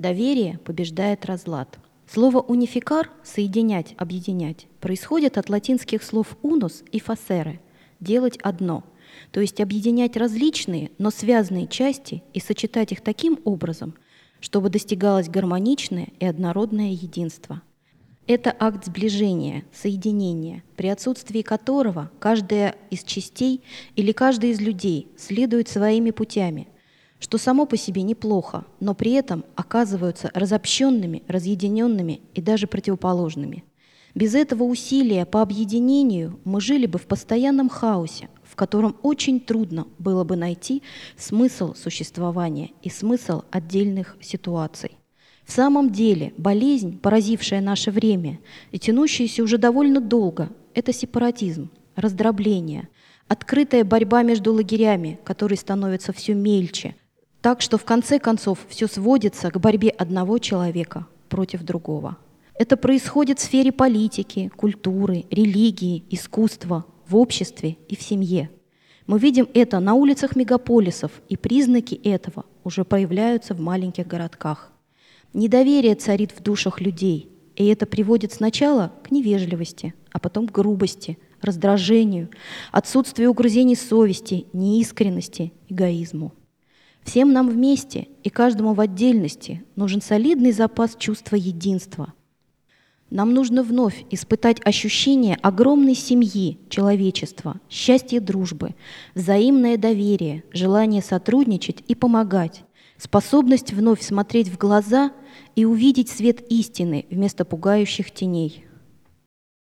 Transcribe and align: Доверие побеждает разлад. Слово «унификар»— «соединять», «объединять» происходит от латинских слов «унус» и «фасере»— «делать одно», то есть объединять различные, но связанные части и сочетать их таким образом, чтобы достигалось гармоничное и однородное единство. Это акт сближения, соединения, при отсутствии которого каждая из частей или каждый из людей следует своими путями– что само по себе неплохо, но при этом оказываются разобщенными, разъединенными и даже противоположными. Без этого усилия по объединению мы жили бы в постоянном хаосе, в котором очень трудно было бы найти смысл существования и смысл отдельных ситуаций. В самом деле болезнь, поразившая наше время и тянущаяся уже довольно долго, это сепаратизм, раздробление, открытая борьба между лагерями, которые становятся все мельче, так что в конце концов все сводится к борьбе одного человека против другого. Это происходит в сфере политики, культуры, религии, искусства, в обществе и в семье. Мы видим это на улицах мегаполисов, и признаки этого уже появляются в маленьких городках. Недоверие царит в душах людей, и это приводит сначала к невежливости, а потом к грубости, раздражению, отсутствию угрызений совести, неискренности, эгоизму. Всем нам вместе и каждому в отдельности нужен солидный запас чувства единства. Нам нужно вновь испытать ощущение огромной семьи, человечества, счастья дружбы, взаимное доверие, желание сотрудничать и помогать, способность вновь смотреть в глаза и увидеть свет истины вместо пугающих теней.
Доверие 0.00 0.58
побеждает 0.64 1.26
разлад. 1.26 1.78
Слово 2.10 2.40
«унификар»— 2.40 3.10
«соединять», 3.22 3.94
«объединять» 3.98 4.66
происходит 4.80 5.36
от 5.36 5.50
латинских 5.50 6.02
слов 6.02 6.38
«унус» 6.40 6.82
и 6.90 6.98
«фасере»— 6.98 7.60
«делать 8.00 8.38
одно», 8.38 8.82
то 9.30 9.42
есть 9.42 9.60
объединять 9.60 10.16
различные, 10.16 10.90
но 10.96 11.10
связанные 11.10 11.66
части 11.66 12.22
и 12.32 12.40
сочетать 12.40 12.92
их 12.92 13.02
таким 13.02 13.40
образом, 13.44 13.92
чтобы 14.40 14.70
достигалось 14.70 15.28
гармоничное 15.28 16.08
и 16.18 16.24
однородное 16.24 16.92
единство. 16.92 17.60
Это 18.26 18.56
акт 18.58 18.86
сближения, 18.86 19.64
соединения, 19.70 20.62
при 20.76 20.86
отсутствии 20.86 21.42
которого 21.42 22.10
каждая 22.20 22.74
из 22.88 23.04
частей 23.04 23.62
или 23.96 24.12
каждый 24.12 24.52
из 24.52 24.62
людей 24.62 25.08
следует 25.18 25.68
своими 25.68 26.10
путями– 26.10 26.68
что 27.20 27.38
само 27.38 27.66
по 27.66 27.76
себе 27.76 28.02
неплохо, 28.02 28.64
но 28.80 28.94
при 28.94 29.12
этом 29.12 29.44
оказываются 29.54 30.30
разобщенными, 30.34 31.22
разъединенными 31.28 32.22
и 32.34 32.40
даже 32.40 32.66
противоположными. 32.66 33.64
Без 34.14 34.34
этого 34.34 34.64
усилия 34.64 35.24
по 35.24 35.40
объединению 35.40 36.40
мы 36.44 36.60
жили 36.60 36.86
бы 36.86 36.98
в 36.98 37.06
постоянном 37.06 37.68
хаосе, 37.68 38.28
в 38.42 38.56
котором 38.56 38.96
очень 39.02 39.38
трудно 39.38 39.86
было 39.98 40.24
бы 40.24 40.34
найти 40.34 40.82
смысл 41.16 41.74
существования 41.74 42.70
и 42.82 42.90
смысл 42.90 43.42
отдельных 43.52 44.16
ситуаций. 44.20 44.96
В 45.44 45.52
самом 45.52 45.90
деле 45.90 46.32
болезнь, 46.36 46.98
поразившая 46.98 47.60
наше 47.60 47.90
время 47.90 48.40
и 48.72 48.78
тянущаяся 48.78 49.42
уже 49.42 49.58
довольно 49.58 50.00
долго, 50.00 50.48
это 50.74 50.92
сепаратизм, 50.92 51.70
раздробление, 51.94 52.88
открытая 53.28 53.84
борьба 53.84 54.22
между 54.22 54.52
лагерями, 54.52 55.20
которые 55.24 55.58
становятся 55.58 56.12
все 56.12 56.34
мельче, 56.34 56.96
так 57.42 57.62
что 57.62 57.78
в 57.78 57.84
конце 57.84 58.18
концов 58.18 58.58
все 58.68 58.86
сводится 58.86 59.50
к 59.50 59.58
борьбе 59.58 59.90
одного 59.90 60.38
человека 60.38 61.06
против 61.28 61.62
другого. 61.62 62.16
Это 62.54 62.76
происходит 62.76 63.38
в 63.38 63.42
сфере 63.42 63.72
политики, 63.72 64.50
культуры, 64.54 65.24
религии, 65.30 66.04
искусства, 66.10 66.84
в 67.08 67.16
обществе 67.16 67.78
и 67.88 67.96
в 67.96 68.02
семье. 68.02 68.50
Мы 69.06 69.18
видим 69.18 69.48
это 69.54 69.80
на 69.80 69.94
улицах 69.94 70.36
мегаполисов, 70.36 71.10
и 71.28 71.36
признаки 71.36 71.94
этого 71.94 72.44
уже 72.62 72.84
появляются 72.84 73.54
в 73.54 73.60
маленьких 73.60 74.06
городках. 74.06 74.70
Недоверие 75.32 75.94
царит 75.94 76.32
в 76.32 76.42
душах 76.42 76.80
людей, 76.80 77.28
и 77.56 77.66
это 77.66 77.86
приводит 77.86 78.32
сначала 78.32 78.92
к 79.02 79.10
невежливости, 79.10 79.94
а 80.12 80.18
потом 80.18 80.46
к 80.46 80.52
грубости, 80.52 81.18
раздражению, 81.40 82.28
отсутствию 82.70 83.30
угрызений 83.30 83.76
совести, 83.76 84.46
неискренности, 84.52 85.52
эгоизму. 85.68 86.32
Всем 87.04 87.32
нам 87.32 87.48
вместе 87.48 88.08
и 88.22 88.30
каждому 88.30 88.74
в 88.74 88.80
отдельности 88.80 89.64
нужен 89.76 90.02
солидный 90.02 90.52
запас 90.52 90.96
чувства 90.96 91.36
единства. 91.36 92.12
Нам 93.10 93.34
нужно 93.34 93.64
вновь 93.64 94.04
испытать 94.10 94.64
ощущение 94.64 95.36
огромной 95.42 95.96
семьи, 95.96 96.58
человечества, 96.68 97.60
счастья 97.68 98.20
дружбы, 98.20 98.76
взаимное 99.16 99.76
доверие, 99.76 100.44
желание 100.52 101.02
сотрудничать 101.02 101.82
и 101.88 101.96
помогать, 101.96 102.62
способность 102.96 103.72
вновь 103.72 104.02
смотреть 104.02 104.48
в 104.48 104.56
глаза 104.56 105.12
и 105.56 105.64
увидеть 105.64 106.08
свет 106.08 106.40
истины 106.52 107.06
вместо 107.10 107.44
пугающих 107.44 108.12
теней. 108.12 108.64